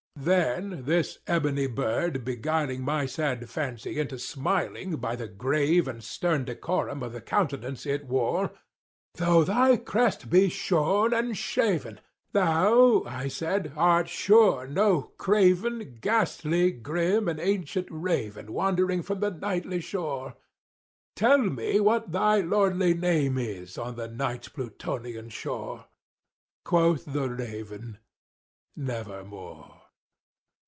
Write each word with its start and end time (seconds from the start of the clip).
Then 0.13 0.83
this 0.85 1.17
ebony 1.25 1.65
bird 1.65 2.23
beguiling 2.23 2.83
my 2.83 3.07
sad 3.07 3.49
fancy 3.49 3.97
into 3.99 4.19
smiling, 4.19 4.97
By 4.97 5.15
the 5.15 5.27
grave 5.27 5.87
and 5.87 6.03
stern 6.03 6.45
decorum 6.45 7.01
of 7.01 7.13
the 7.13 7.21
countenance 7.21 7.87
it 7.87 8.05
wore, 8.05 8.51
"Though 9.15 9.43
thy 9.43 9.77
crest 9.77 10.29
be 10.29 10.47
shorn 10.49 11.11
and 11.11 11.35
shaven, 11.35 11.99
thou," 12.33 13.03
I 13.07 13.29
said, 13.29 13.71
"art 13.75 14.09
sure 14.09 14.67
no 14.67 15.13
craven, 15.17 15.97
Ghastly 16.01 16.71
grim 16.71 17.27
and 17.27 17.39
ancient 17.39 17.87
raven 17.89 18.53
wandering 18.53 19.01
from 19.01 19.21
the 19.21 19.31
Nightly 19.31 19.79
shore— 19.79 20.35
Tell 21.15 21.39
me 21.39 21.79
what 21.79 22.11
thy 22.11 22.41
lordly 22.41 22.93
name 22.93 23.39
is 23.39 23.75
on 23.75 23.95
the 23.95 24.09
Night's 24.09 24.49
Plutonian 24.49 25.29
shore!" 25.29 25.85
Quoth 26.63 27.05
the 27.05 27.27
raven 27.27 27.97
"Nevermore." 28.75 29.77